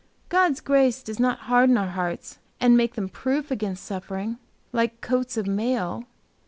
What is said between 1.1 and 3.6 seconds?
not harden our hearts, and make them proof